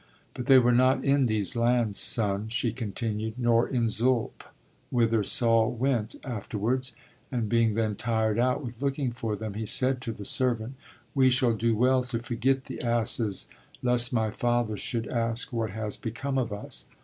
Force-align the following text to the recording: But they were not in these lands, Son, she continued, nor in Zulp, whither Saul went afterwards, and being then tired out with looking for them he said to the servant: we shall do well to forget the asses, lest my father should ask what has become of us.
But 0.33 0.47
they 0.47 0.57
were 0.57 0.71
not 0.71 1.05
in 1.05 1.27
these 1.27 1.55
lands, 1.55 1.99
Son, 1.99 2.49
she 2.49 2.73
continued, 2.73 3.35
nor 3.37 3.69
in 3.69 3.87
Zulp, 3.87 4.43
whither 4.89 5.23
Saul 5.23 5.69
went 5.73 6.15
afterwards, 6.25 6.93
and 7.31 7.47
being 7.47 7.75
then 7.75 7.95
tired 7.95 8.39
out 8.39 8.63
with 8.63 8.81
looking 8.81 9.11
for 9.11 9.35
them 9.35 9.53
he 9.53 9.67
said 9.67 10.01
to 10.01 10.11
the 10.11 10.25
servant: 10.25 10.73
we 11.13 11.29
shall 11.29 11.53
do 11.53 11.75
well 11.75 12.01
to 12.05 12.17
forget 12.17 12.65
the 12.65 12.81
asses, 12.81 13.47
lest 13.83 14.11
my 14.11 14.31
father 14.31 14.75
should 14.75 15.07
ask 15.07 15.53
what 15.53 15.69
has 15.69 15.97
become 15.97 16.39
of 16.39 16.51
us. 16.51 16.87